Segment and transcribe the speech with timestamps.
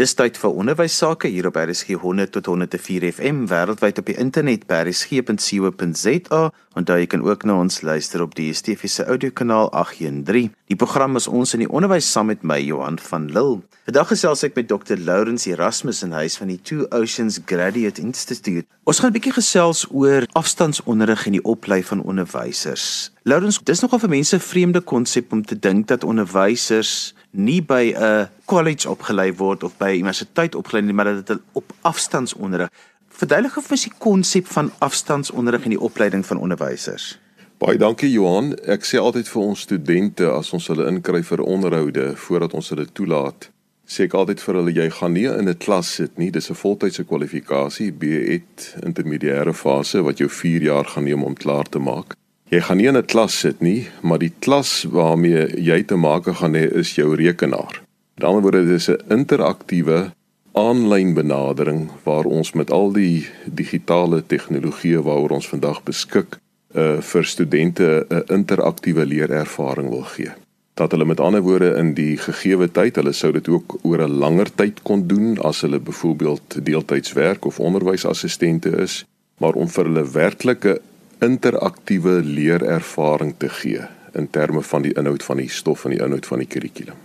[0.00, 4.14] Dis tyd vir onderwys sake hier op RSG 100 tot 104 FM wêreldwyd op die
[4.16, 6.38] internet by rsg.co.za
[6.80, 10.54] en daar jy kan ook na ons luister op die DSTV se audiokanaal 813.
[10.72, 13.60] Die program is ons in die onderwys saam met my Johan van Lille.
[13.90, 14.96] Vandag gesels ek met Dr.
[15.04, 18.64] Lawrence Erasmus in huis van die Two Oceans Graduate Institute.
[18.88, 23.12] Ons gaan 'n bietjie gesels oor afstandsonderrig en die oplei van onderwysers.
[23.28, 27.94] Lawrence, dis nogal vir mense 'n vreemde konsep om te dink dat onderwysers nie by
[27.94, 32.68] 'n college opgelei word of by universiteit opgelei nie, maar dat dit op afstandsonderrig.
[33.08, 37.18] Verduidelik of is die konsep van afstandsonderrig en die opleiding van onderwysers?
[37.58, 38.54] Baie dankie Johan.
[38.64, 42.86] Ek sê altyd vir ons studente as ons hulle inkry vir onderhoude voordat ons hulle
[42.92, 43.50] toelaat,
[43.84, 46.30] sê ek altyd vir hulle jy gaan nie in 'n klas sit nie.
[46.30, 51.68] Dis 'n voltydse kwalifikasie, BEd intermediêre fase wat jou 4 jaar gaan neem om klaar
[51.68, 52.16] te maak.
[52.50, 56.26] Jy gaan nie in 'n klas sit nie, maar die klas waarmee jy te maak
[56.26, 57.80] gaan hê is jou rekenaar.
[58.16, 60.10] Met ander woorde, dit is 'n interaktiewe
[60.52, 66.38] aanlyn benadering waar ons met al die digitale tegnologieë waaroor ons vandag beskik,
[66.74, 70.30] uh vir studente 'n interaktiewe leerervaring wil gee.
[70.74, 74.18] Dat hulle met ander woorde in die gegeewe tyd, hulle sou dit ook oor 'n
[74.18, 79.04] langer tyd kon doen as hulle byvoorbeeld deeltydswerk of onderwysassistente is,
[79.38, 80.80] maar om vir hulle werklike
[81.20, 86.26] interaktiewe leerervaring te gee in terme van die inhoud van die stof en die inhoud
[86.26, 86.98] van die kurrikulum.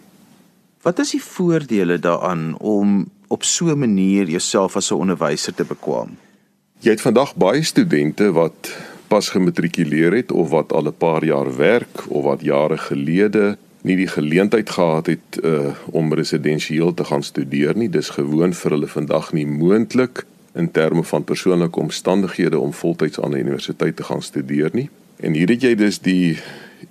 [0.85, 5.65] Wat is die voordele daaraan om op so 'n manier jouself as 'n onderwyser te
[5.65, 6.17] bekwam?
[6.79, 8.77] Jy het vandag baie studente wat
[9.07, 13.95] pas gematrikuleer het of wat al 'n paar jaar werk of wat jare gelede nie
[13.95, 17.89] die geleentheid gehad het uh, om residensieel te gaan studeer nie.
[17.89, 23.31] Dis gewoon vir hulle vandag nie moontlik in terme van persoonlike omstandighede om voltyds aan
[23.31, 24.89] 'n universiteit te gaan studeer nie.
[25.15, 26.37] En hier het jy dus die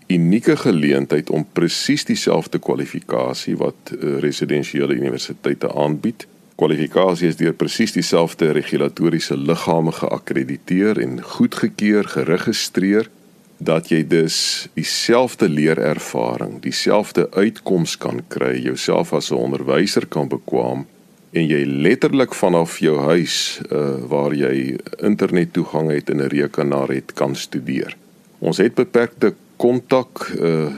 [0.06, 6.26] unieke geleentheid om presies dieselfde kwalifikasie wat uh, residensiële universiteite aanbied.
[6.54, 13.10] Kwalifikasie is deur presies dieselfde regulatoriese liggame geakkrediteer en goedgekeur, geregistreer
[13.58, 20.86] dat jy dus dieselfde leerervaring, dieselfde uitkoms kan kry, jouself as 'n onderwyser kan bekwam
[21.34, 26.88] en jy letterlik vanaf jou huis uh, waar jy internet toegang het en 'n rekenaar
[26.88, 27.96] het kan studeer.
[28.38, 30.70] Ons het beperkte kontak uh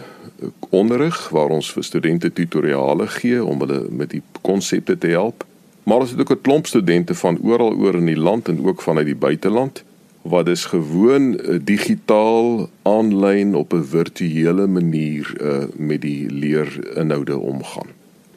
[0.68, 5.44] onderrig waar ons vir studente tutoriale gee om hulle met die konsepte te help.
[5.82, 8.82] Maar ons het ook 'n klomp studente van oral oor in die land en ook
[8.82, 9.84] vanuit die buiteland
[10.22, 17.88] wat is gewoon uh, digitaal aanlyn op 'n virtuele manier uh met die leerinhoude omgaan.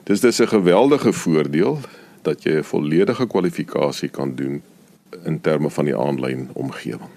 [0.03, 1.79] Dis dis 'n geweldige voordeel
[2.21, 4.61] dat jy 'n volledige kwalifikasie kan doen
[5.25, 7.09] in terme van die aanlyn omgewing.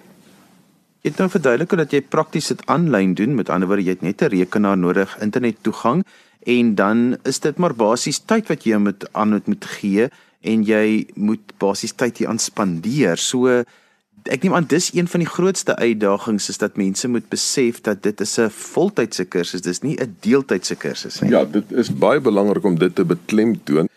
[1.02, 4.02] Jy het nou verduidelik dat jy prakties dit aanlyn doen, met ander woorde jy het
[4.02, 6.04] net 'n rekenaar nodig, internet toegang
[6.46, 10.08] en dan is dit maar basies tyd wat jy moet aan moet, gee
[10.40, 13.16] en jy moet basies tyd hier aan spandeer.
[13.16, 13.64] So
[14.30, 18.02] ek neem aan dis een van die grootste uitdagings is dat mense moet besef dat
[18.02, 21.30] dit is 'n voltydse kursus, dis nie 'n deeltydse kursus nie.
[21.30, 23.88] Ja, dit is baie belangrik om dit te beklemtoon.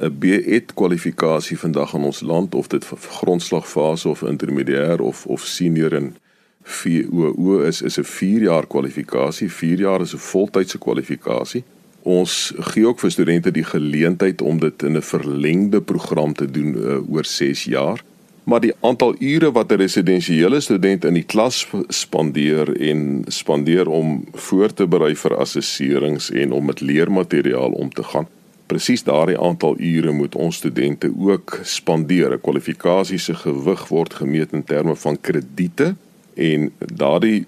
[0.00, 5.92] 'n BEd kwalifikasie vandag in ons land of dit grondslagfase of intermediair of of senior
[5.92, 6.16] en
[6.62, 9.50] VOO is is 'n 4 jaar kwalifikasie.
[9.50, 11.64] 4 jaar is 'n voltydse kwalifikasie.
[12.02, 16.74] Ons gee ook vir studente die geleentheid om dit in 'n verlengde program te doen
[16.76, 18.02] uh, oor 6 jaar.
[18.44, 24.24] Maar die aantal ure wat 'n residensiële student in die klas spandeer en spandeer om
[24.32, 28.26] voor te berei vir assesserings en om met leermateriaal om te gaan,
[28.72, 32.32] presies daardie aantal ure moet ons studente ook spandeer.
[32.32, 35.94] 'n Kwalifikasie se gewig word gemeet in terme van krediete
[36.34, 37.46] en daardie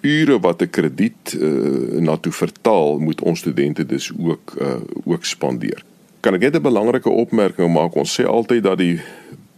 [0.00, 5.24] ure wat 'n krediet uh, na toe vertaal, moet ons studente dus ook uh, ook
[5.24, 5.84] spandeer.
[6.20, 7.94] Kan ek net 'n belangrike opmerking maak?
[7.94, 9.00] Ons sê altyd dat die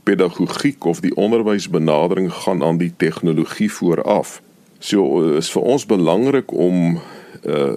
[0.03, 4.43] pedagogiek of die onderwysbenadering gaan aan die tegnologie vooraf.
[4.79, 7.01] So is vir ons belangrik om
[7.45, 7.73] uh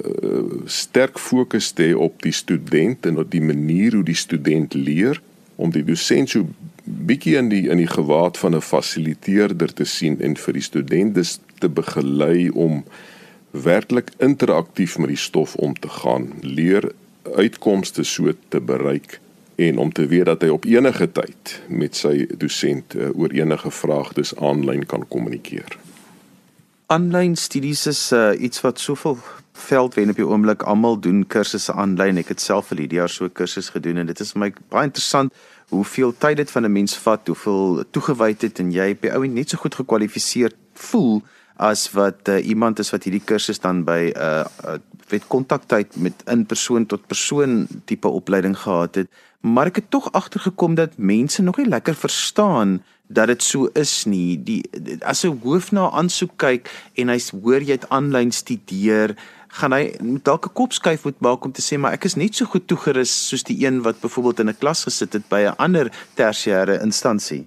[0.65, 5.21] sterk fokus te op die student en op die manier hoe die student leer
[5.55, 6.47] om die dosent so
[6.83, 11.23] bietjie in die in die gewaad van 'n fasiliteerder te sien en vir die studente
[11.59, 12.83] te begelei om
[13.51, 16.91] werklik interaktief met die stof om te gaan, leer
[17.35, 19.19] uitkomste so te bereik
[19.55, 23.71] en om te weet dat hy op enige tyd met sy dosent uh, oor enige
[23.71, 25.77] vraag dis aanlyn kan kommunikeer.
[26.87, 29.17] Aanlyn studies is uh, iets wat soveel
[29.59, 32.17] veld wen op die oomblik almal doen kursusse aanlyn.
[32.17, 34.89] Ek het self vir hierdie jaar so kursus gedoen en dit is vir my baie
[34.89, 35.33] interessant
[35.69, 39.33] hoeveel tyd dit van 'n mens vat, hoeveel toegewydheid en jy op die ou en
[39.33, 41.21] net so goed gekwalifiseer voel
[41.59, 44.77] as wat uh, iemand is wat hierdie kursus dan by 'n uh, uh,
[45.09, 49.09] weet kontaktyd met in persoon tot persoon tipe opleiding gehad het.
[49.41, 54.05] Maar ek het tog agtergekom dat mense nog nie lekker verstaan dat dit so is
[54.05, 54.37] nie.
[54.43, 54.63] Die
[55.01, 59.15] as 'n hoof na aansoek kyk en hy hoor jy het aanlyn studeer,
[59.49, 59.91] gaan hy
[60.23, 62.67] dalk 'n kop skuif moet maak om te sê maar ek is net so goed
[62.67, 66.81] toegerus soos die een wat byvoorbeeld in 'n klas gesit het by 'n ander tersiêre
[66.81, 67.45] instansie.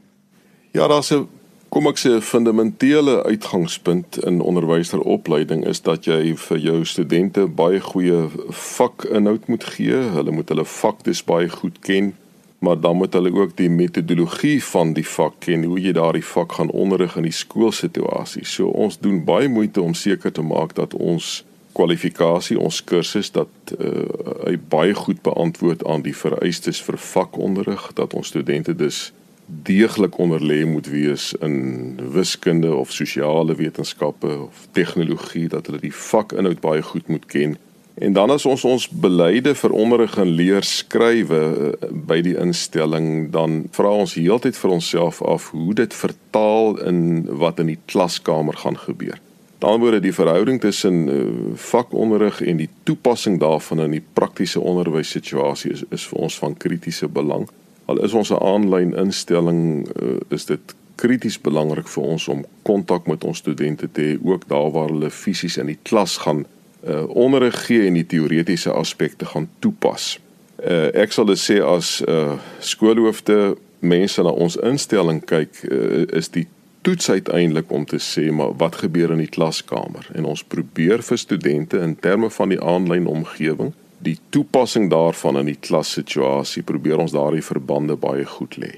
[0.73, 1.29] Ja, daar's 'n
[1.69, 7.81] kom ek sê 'n fundamentele uitgangspunt in onderwyseropleiding is dat jy vir jou studente baie
[7.81, 9.95] goeie vakinhoud moet gee.
[9.95, 12.15] Hulle moet hulle vak dis baie goed ken
[12.63, 16.53] maar dan moet hulle ook die metodologie van die vak ken, hoe jy daardie vak
[16.53, 18.45] gaan onderrig in die skoolsituasie.
[18.47, 23.75] So ons doen baie moeite om seker te maak dat ons kwalifikasie, ons kursus dat
[23.79, 24.05] uh,
[24.47, 29.11] hy baie goed beantwoord aan die vereistes vir vakonderrig, dat ons studente dus
[29.47, 36.63] deeglik onderlê moet wees in wiskunde of sosiale wetenskappe of tegnologie, dat hulle die vakinhoud
[36.65, 37.59] baie goed moet ken
[37.95, 43.29] En dan as ons ons beleide vir onderrig en leer skrywe eh, by die instelling,
[43.35, 47.03] dan vra ons heeltyd vir onsself af hoe dit vertaal in
[47.43, 49.21] wat in die klaskamer gaan gebeur.
[49.63, 51.25] Word die verhouding tussen uh,
[51.55, 57.07] vakonderrig en die toepassing daarvan in die praktiese onderwyssituasie is, is vir ons van kritiese
[57.09, 57.47] belang.
[57.87, 63.07] Al is ons 'n aanlyn instelling, uh, is dit krities belangrik vir ons om kontak
[63.07, 66.45] met ons studente te hê ook daar waar hulle fisies in die klas gaan
[66.83, 70.19] uh onderrig gee en die teoretiese aspekte gaan toepas.
[70.59, 76.29] Uh ek sal dit sê as uh skoolhoofde mense na ons instelling kyk, uh, is
[76.35, 76.47] die
[76.83, 81.19] toets uiteindelik om te sê maar wat gebeur in die klaskamer en ons probeer vir
[81.19, 87.15] studente in terme van die aanlyn omgewing die toepassing daarvan in die klassituasie probeer ons
[87.15, 88.73] daardie verbande baie goed lê.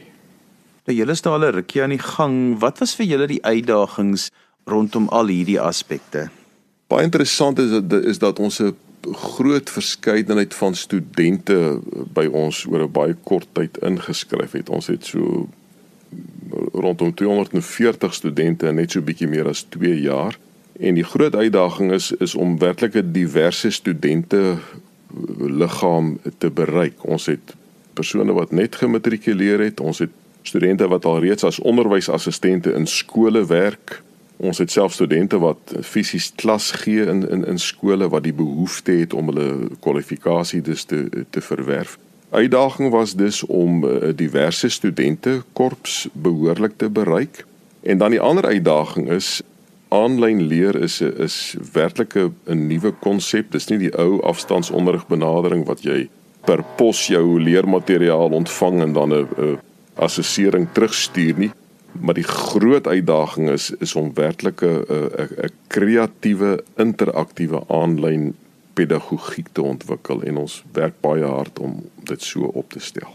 [0.85, 2.59] Nou julle staan al 'n rukkie aan die gang.
[2.61, 4.31] Wat was vir julle die uitdagings
[4.65, 6.29] rondom al hierdie aspekte?
[6.89, 8.77] Baie interessant is dat is dat ons 'n
[9.13, 11.81] groot verskeidenheid van studente
[12.13, 14.69] by ons oor 'n baie kort tyd ingeskryf het.
[14.69, 15.49] Ons het so
[16.73, 20.39] rondom 240 studente in net so bietjie meer as 2 jaar.
[20.81, 24.57] En die groot uitdaging is is om werklik 'n diverse studente
[25.39, 27.05] liggaam te bereik.
[27.05, 27.55] Ons het
[27.93, 30.11] persone wat net gematrikuleer het, ons het
[30.43, 34.03] studente wat al reeds as onderwysassistente in skole werk,
[34.37, 38.93] Ons het self studente wat fisies klas gee in in in skole wat die behoefte
[38.93, 41.99] het om hulle kwalifikasie dus te te verwerf.
[42.35, 47.47] Uitdaging was dus om eh, diverse studente korps behoorlik te bereik.
[47.83, 49.43] En dan die ander uitdaging is
[49.89, 53.53] aanlyn leer is is werklik 'n nuwe konsep.
[53.53, 56.09] Dis nie die ou afstandsonderrig benadering wat jy
[56.45, 59.59] per pos jou leermateriaal ontvang en dan 'n
[59.95, 61.53] assessering terugstuur nie
[62.01, 68.35] maar die groot uitdaging is is om werklik 'n 'n kreatiewe interaktiewe aanlyn
[68.75, 71.79] pedagogiek te ontwikkel en ons werk baie hard om
[72.11, 73.13] dit so op te stel.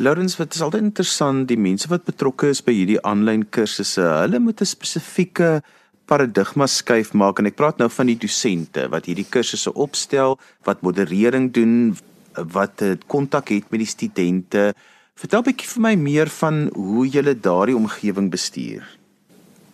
[0.00, 4.38] Laurens, wat is altyd interessant, die mense wat betrokke is by hierdie aanlyn kursusse, hulle
[4.40, 5.60] moet 'n spesifieke
[6.06, 10.82] paradigma skuif maak en ek praat nou van die dosente wat hierdie kursusse opstel, wat
[10.82, 11.96] moderering doen,
[12.34, 14.72] wat kontak het met die studente.
[15.14, 18.99] Vertel 'n bietjie vir my meer van hoe jy daardie omgewing bestuur.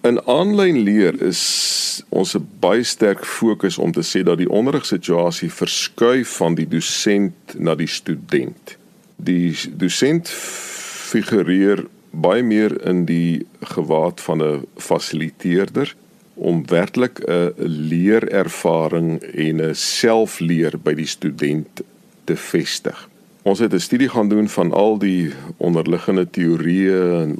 [0.06, 1.40] In aanlyn leer is
[2.08, 7.54] ons 'n baie sterk fokus om te sê dat die onderrigsituasie verskuif van die dosent
[7.58, 8.76] na die student.
[9.16, 10.28] Die dosent
[11.10, 15.94] figureer baie meer in die gewaad van 'n fasiliteerder
[16.34, 17.52] om werklik 'n
[17.90, 21.82] leerervaring en 'n selfleer by die student
[22.24, 23.08] te vestig.
[23.42, 27.38] Ons het 'n studie gaan doen van al die onderliggende teorieë en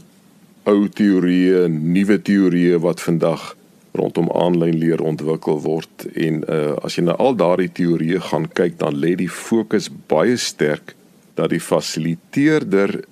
[0.66, 3.52] ou teorieë nuwe teorieë wat vandag
[3.96, 8.78] rondom aanlyn leer ontwikkel word en uh, as jy na al daardie teorieë gaan kyk
[8.82, 10.94] dan lê die fokus baie sterk
[11.38, 13.04] dat die fasiliteerder 'n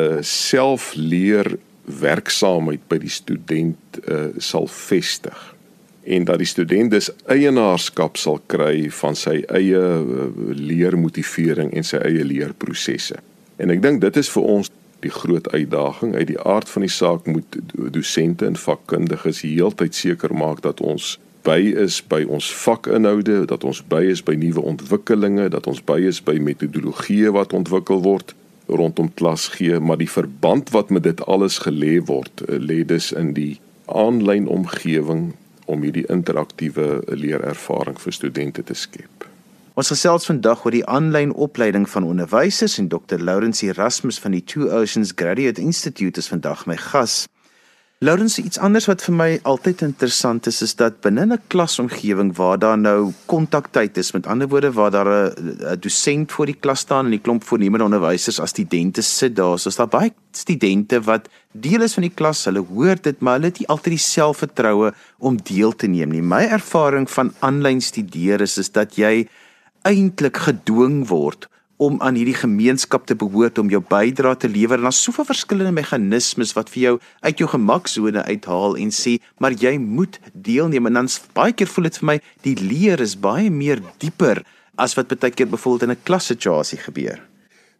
[0.00, 5.38] uh, eh, selfleer werksaamheid by die student uh, sal vestig
[6.04, 9.82] en dat die student dus eienaarskap sal kry van sy eie
[10.56, 13.18] leermotivering en sy eie leerprosesse.
[13.60, 14.70] En ek dink dit is vir ons
[15.04, 17.58] die groot uitdaging uit die aard van die saak moet
[17.94, 23.80] dosente en vakkundiges heeltyd seker maak dat ons by is by ons vakinhoude, dat ons
[23.88, 28.34] by is by nuwe ontwikkelinge, dat ons by is by metodologieë wat ontwikkel word
[28.68, 33.12] rondom klas gee, maar die verband wat met dit alles gelê word, eh, lê dus
[33.16, 35.32] in die aanlyn omgewing
[35.64, 39.27] om hierdie interaktiewe leerervaring vir studente te skep.
[39.78, 43.20] Ons gesels vandag oor die aanlyn opleiding van onderwysers en Dr.
[43.22, 47.28] Lawrence Erasmus van die Two Oceans Graduate Institute is vandag my gas.
[48.02, 52.58] Lourens iets anders wat vir my altyd interessant is is dat binne 'n klasomgewing waar
[52.58, 57.06] daar nou kontaktyd is, met ander woorde waar daar 'n dosent voor die klas staan
[57.06, 61.82] en 'n klomp voornemende onderwysers as studente sit daar, soos daar baie studente wat deel
[61.82, 65.36] is van die klas, hulle hoor dit, maar hulle het nie altyd die selfvertroue om
[65.36, 66.22] deel te neem nie.
[66.22, 69.28] My ervaring van aanlyn studeer is is dat jy
[69.82, 74.80] eintlik gedwing word om aan hierdie gemeenskap te behoort om jou bydrae te lewer.
[74.80, 79.54] En daar's soveel verskillende meganismes wat vir jou uit jou gemaksone uithaal en sê maar
[79.54, 80.90] jy moet deelneem.
[80.90, 84.42] En dan baie keer voel dit vir my die leer is baie meer dieper
[84.78, 87.22] as wat baie keer byvoorbeeld in 'n klassituasie gebeur.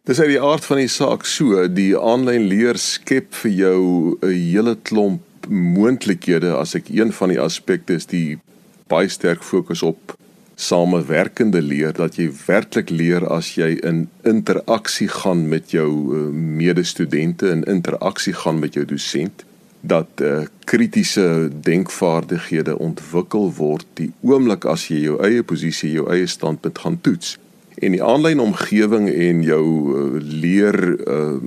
[0.07, 4.31] Dis uit die aard van die saak so, die aanlyn leer skep vir jou 'n
[4.31, 6.55] hele klomp moontlikhede.
[6.55, 8.39] As ek een van die aspekte is die
[8.87, 10.15] baie sterk fokus op
[10.59, 17.47] samewerkende leer dat jy werklik leer as jy in interaksie gaan met jou uh, medestudente
[17.47, 19.45] en in interaksie gaan met jou dosent
[19.79, 26.27] dat uh, kritiese denkvaardighede ontwikkel word die oomblik as jy jou eie posisie jou eie
[26.27, 27.37] standpunt gaan toets.
[27.79, 30.75] En die aanlyn omgewing en jou uh, leer
[31.07, 31.37] uh,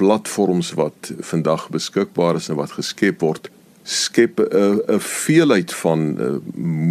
[0.00, 3.52] platforms wat vandag beskikbaar is en wat geskep word
[3.84, 6.26] skep 'n 'n veelheid van uh,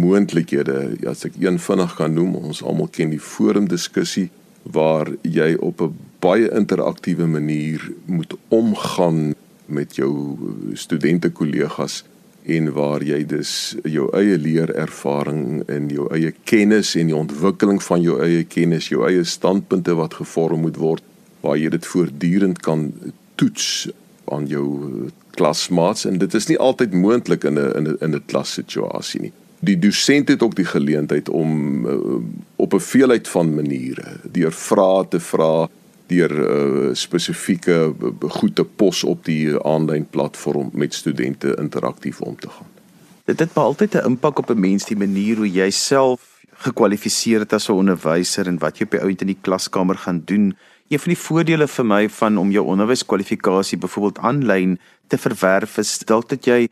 [0.00, 0.96] moontlikhede.
[1.06, 4.30] As ek een vinnig kan noem, ons almal ken die forum diskussie
[4.62, 9.34] waar jy op 'n baie interaktiewe manier moet omgaan
[9.66, 10.38] met jou
[10.72, 12.04] studente kollegas
[12.44, 18.02] en waar jy dus jou eie leerervaring en jou eie kennis en die ontwikkeling van
[18.04, 21.02] jou eie kennis, jou eie standpunte wat gevorm moet word,
[21.40, 22.92] waar jy dit voortdurend kan
[23.34, 23.88] toets
[24.32, 28.24] aan jou klasmaats en dit is nie altyd moontlik in 'n in 'n in 'n
[28.26, 29.32] klassituasie nie.
[29.60, 31.96] Die dosent het ook die geleentheid om uh,
[32.56, 35.68] op 'n veelheid van maniere deur vrae te vra
[36.06, 42.48] deur uh, spesifieke goed te pos op die aanlyn platform met studente interaktief om te
[42.48, 42.72] gaan.
[43.24, 46.20] Dit het maar altyd 'n impak op 'n mens die manier hoe jy self
[46.54, 50.22] gekwalifiseer het as 'n onderwyser en wat jy op die ount in die klaskamer gaan
[50.24, 50.56] doen.
[50.94, 54.76] Een van die voordele vir my van om jou onderwyskwalifikasie byvoorbeeld aanlyn
[55.10, 56.68] te verwerf is dalk dat jy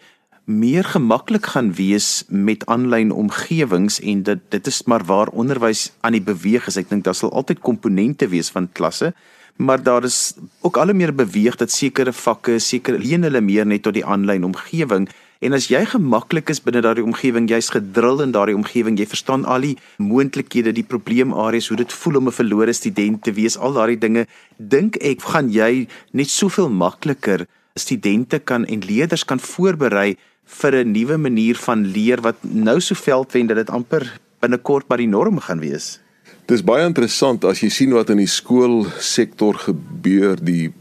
[0.46, 6.14] meer gemaklik gaan wees met aanlyn omgewings en dit dit is maar waar onderwys aan
[6.14, 6.78] die beweeg is.
[6.78, 9.10] Ek dink daar sal altyd komponente wees van klasse,
[9.58, 13.66] maar daar is ook al hoe meer beweeg dat sekere vakke seker leen hulle meer
[13.66, 15.08] net tot die aanlyn omgewing.
[15.42, 19.42] En as jy gemaklik is binne daardie omgewing, jy's gedrul in daardie omgewing, jy verstaan
[19.50, 23.75] al die moontlikhede, die probleemareas, hoe dit voel om 'n verlore student te wees, al
[23.75, 24.26] daardie dinge,
[24.58, 30.92] dink ek gaan jy net soveel makliker studente kan en leerders kan voorberei vir 'n
[30.92, 35.40] nuwe manier van leer wat nou so veldwend dat dit amper binnekort by die norm
[35.40, 35.99] gaan wees.
[36.46, 40.72] Dis baie interessant as jy sien wat in die skoolsektor gebeur, die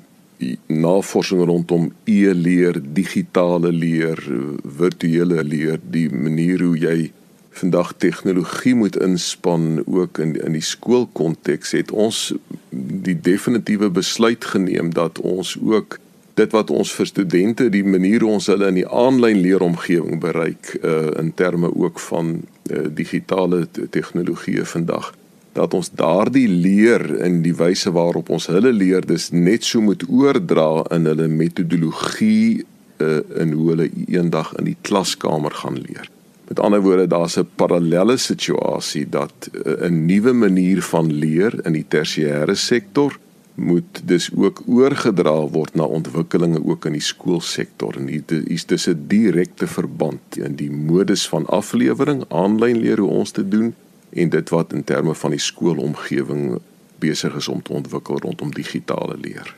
[0.67, 4.19] navorsing rondom e-leer, digitale leer,
[4.63, 7.11] virtuele leer, die manier hoe jy
[7.51, 12.33] vandag tegnologie moet inspann ook in in die skoolkonteks het ons
[13.09, 15.99] die definitiewe besluit geneem dat ons ook
[16.33, 20.77] dit wat ons vir studente die manier hoe ons hulle in die aanlyn leeromgewing bereik
[20.81, 25.11] uh, in terme ook van uh, digitale tegnologieë vandag
[25.53, 30.05] dat ons daardie leer in die wyse waarop ons hulle leer dis net so moet
[30.07, 32.63] oordra in hulle metodologie
[33.01, 36.07] uh, in hoe hulle eendag in die klaskamer gaan leer.
[36.51, 41.73] Met ander woorde daar's 'n parallelle situasie dat 'n uh, nuwe manier van leer in
[41.73, 43.19] die tersiêre sektor
[43.55, 48.87] moet dus ook oorgedra word na ontwikkelinge ook in die skoolsektor en hier is dis
[48.87, 53.73] 'n direkte verband in die modus van aflewering, aanlyn leer hoe ons te doen
[54.13, 56.59] en dit wat in terme van die skoolomgewing
[56.99, 59.55] besig is om te ontwikkel rondom digitale leer.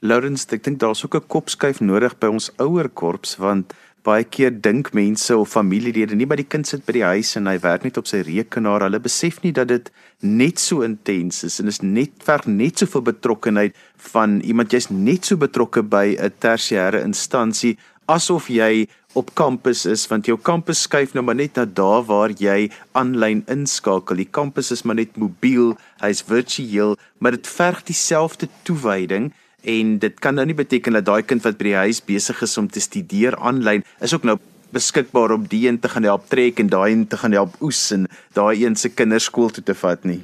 [0.00, 3.74] Lawrence, ek dink daar's ook 'n kopskuif nodig by ons ouer korps want
[4.06, 7.46] baie keer dink mense of familielede nie by die kind sit by die huis en
[7.50, 8.86] hy werk net op sy rekenaar.
[8.86, 9.90] Hulle besef nie dat dit
[10.20, 13.76] net so intens is en is net ver net soveel betrokkenheid
[14.12, 17.76] van iemand jy's net so betrokke by 'n tersiêre instansie
[18.08, 18.88] asof jy
[19.18, 23.44] op kampus is want jou kampus skuif nou maar net na daar waar jy aanlyn
[23.52, 24.20] inskakel.
[24.20, 29.32] Die kampus is maar net mobiel, hy's virtueel, maar dit verg dieselfde toewyding
[29.68, 32.56] en dit kan nou nie beteken dat daai kind wat by die huis besig is
[32.60, 34.38] om te studeer aanlyn is ook nou
[34.72, 37.90] beskikbaar om die een te gaan help trek en daai een te gaan help oes
[37.96, 40.20] en daai een se kinders skool toe te vat nie.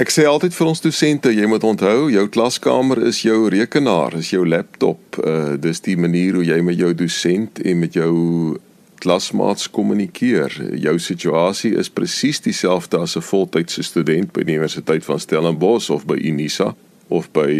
[0.00, 4.30] Ek sê altyd vir ons dosente, jy moet onthou, jou klaskamer is jou rekenaar, is
[4.32, 5.18] jou laptop.
[5.20, 8.12] Uh dis die manier hoe jy met jou dosent en met jou
[9.04, 10.54] klasmaats kommunikeer.
[10.80, 16.06] Jou situasie is presies dieselfde as 'n voltydse student by die Universiteit van Stellenbosch of
[16.06, 16.74] by Unisa
[17.08, 17.50] of by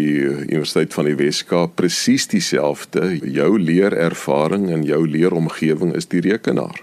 [0.49, 3.19] Universiteit van die Weskaap presies dieselfde.
[3.21, 6.81] Jou leerervaring en jou leeromgewing is die rekenaar.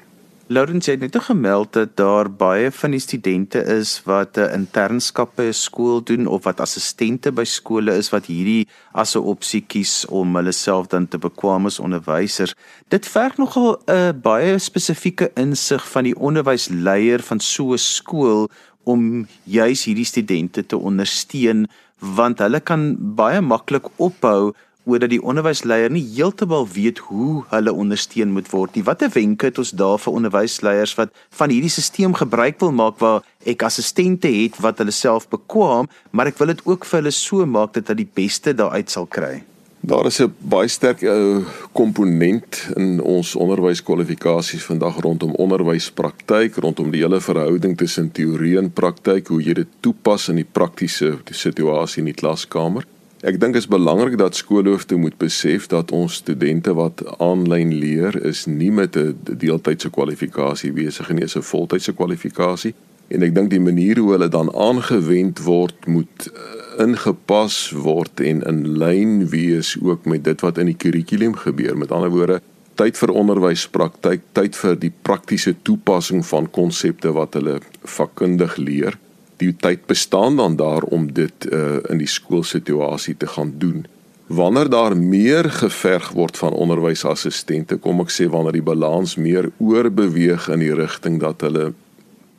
[0.51, 5.43] Laurens het net gemeld dat daar baie van die studente is wat 'n internskap by
[5.43, 10.07] 'n skool doen of wat assistente by skole is wat hierdie as 'n opsie kies
[10.07, 12.55] om hulle self dan te bekwame as onderwysers.
[12.89, 18.49] Dit verg nogal 'n baie spesifieke insig van die onderwysleier van so 'n skool
[18.85, 24.53] om juis hierdie studente te ondersteun want hulle kan baie maklik ophou
[24.85, 28.85] oor dat die onderwysleier nie heeltemal weet hoe hulle ondersteun moet word nie.
[28.85, 33.23] Watter wenke het ons daar vir onderwysleiers wat van hierdie stelsel gebruik wil maak waar
[33.49, 37.47] ek assistente het wat hulle self bekwam, maar ek wil dit ook vir hulle so
[37.47, 39.41] maak dat hulle die beste daaruit sal kry.
[39.81, 41.41] Daar is 'n baie sterk uh,
[41.73, 49.29] komponent in ons onderwyskwalifikasies vandag rondom onderwyspraktyk, rondom die hele verhouding tussen teorie en praktyk,
[49.29, 52.85] hoe jy dit toepas in die praktiese situasie in die klaskamer.
[53.21, 58.17] Ek dink dit is belangrik dat skoolhoofde moet besef dat ons studente wat aanlyn leer
[58.25, 62.75] is nie met 'n deeltydse kwalifikasie besig nie, dis 'n voltydse kwalifikasie.
[63.09, 68.43] En ek dink die manier hoe hulle dan aangewend word moet eh, ingepas word en
[68.43, 71.77] in lyn wees ook met dit wat in die kurrikulum gebeur.
[71.77, 72.41] Met ander woorde,
[72.75, 78.99] tyd vir onderwyspraktyk, tyd vir die praktiese toepassing van konsepte wat hulle vakkundig leer
[79.41, 83.87] die tyd bestaan dan daar om dit uh, in die skoolsituasie te gaan doen.
[84.31, 90.49] Wanneer daar meer geverg word van onderwysassistente, kom ek sê wanneer die balans meer oorbeweeg
[90.55, 91.73] in die rigting dat hulle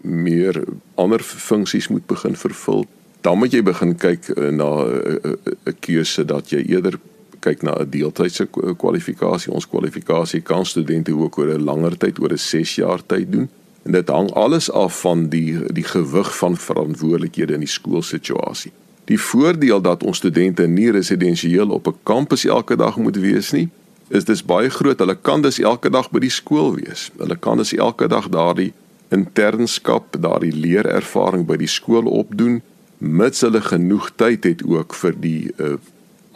[0.01, 0.61] meer
[0.95, 2.85] ander funksies moet begin vervul,
[3.21, 6.97] dan moet jy begin kyk uh, na 'n uh, uh, keuse dat jy eerder
[7.41, 9.53] kyk na 'n deeltydse kwalifikasie.
[9.53, 13.49] Ons kwalifikasie kan studente ook oor 'n langer tyd, oor 'n 6 jaar tyd doen.
[13.83, 18.71] En dit hang alles af van die die gewig van verantwoordelikhede in die skoolsituasie.
[19.09, 23.69] Die voordeel dat ons studente nie residensieel op 'n kampus elke dag moet wees nie,
[24.07, 24.99] is dis baie groot.
[24.99, 27.11] Hulle kan dus elke dag by die skool wees.
[27.17, 28.73] Hulle kan dus elke dag daardie
[29.09, 32.61] internskap, daardie leerervaring by die skool opdoen
[33.01, 35.73] mits hulle genoeg tyd het ook vir die uh,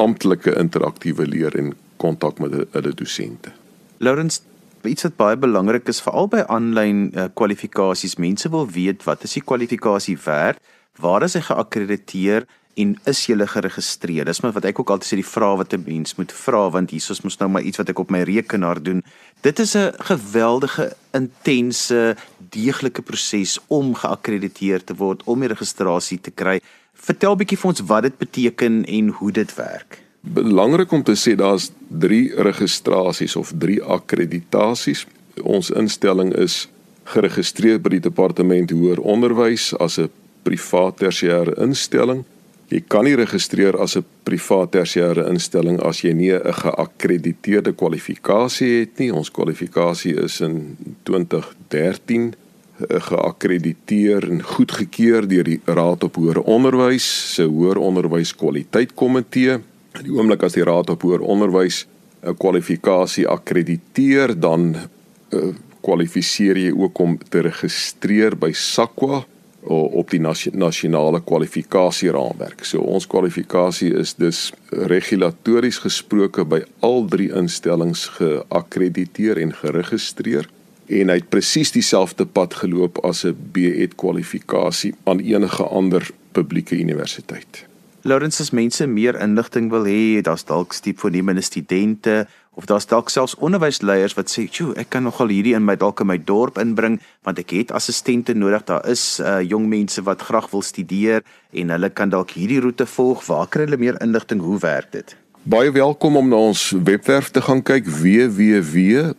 [0.01, 3.53] amptelike interaktiewe leer en kontak met hulle dosente.
[3.97, 4.41] Lawrence
[4.87, 8.17] iets wat baie belangrik is veral by aanlyn uh, kwalifikasies.
[8.21, 10.61] Mense wil weet wat is die kwalifikasie werd?
[11.01, 12.45] Waar is hy geakkrediteer
[12.79, 14.25] en is jy geregistreer?
[14.25, 16.91] Dis maar wat ek ook altyd sê die vrae wat 'n mens moet vra want
[16.91, 19.03] hier is mos nou maar iets wat ek op my rekenaar doen.
[19.41, 22.15] Dit is 'n geweldige intense
[22.49, 26.61] deeglike proses om geakkrediteer te word om die registrasie te kry.
[26.93, 31.15] Vertel 'n bietjie vir ons wat dit beteken en hoe dit werk belangrik om te
[31.15, 35.05] sê daar's 3 registrasies of 3 akkreditasies.
[35.43, 36.67] Ons instelling is
[37.13, 40.09] geregistreer by die departement hoër onderwys as 'n
[40.43, 42.23] privaat tersiêre instelling.
[42.69, 48.79] Jy kan nie registreer as 'n privaat tersiêre instelling as jy nie 'n geakkrediteerde kwalifikasie
[48.79, 49.13] het nie.
[49.13, 52.33] Ons kwalifikasie is in 2013
[52.79, 59.59] eh, geakkrediteer en goedgekeur deur die Raad op Hoër Onderwys se Hoër Onderwys Kwaliteit Komitee
[60.03, 61.85] die oomblik as die Raad op Hoër Onderwys
[62.25, 69.25] 'n kwalifikasie akkrediteer, dan uh, kwalifiseer jy ook om te registreer by SAQA
[69.65, 70.21] op die
[70.53, 72.65] nasionale kwalifikasieraamwerk.
[72.65, 80.49] So ons kwalifikasie is dus regulatories gesproke by al drie instellings geakkrediteer en geregistreer
[80.85, 86.77] en hy het presies dieselfde pad geloop as 'n BEd kwalifikasie aan enige ander publieke
[86.77, 87.65] universiteit.
[88.05, 93.09] Lawrence as mense meer inligting wil hê, daar's dalk stiep voornemende studente of daar's dalk
[93.09, 96.57] selfs onderwysleiers wat sê, "Sjoe, ek kan nogal hierdie in my dalk in my dorp
[96.57, 98.63] inbring want ek het assistente nodig.
[98.63, 102.85] Daar is uh jong mense wat graag wil studeer en hulle kan dalk hierdie roete
[102.85, 103.25] volg.
[103.25, 104.41] Waar kry hulle meer inligting?
[104.41, 109.13] Hoe werk dit?" Baie welkom om na ons webwerf te gaan kyk www.togi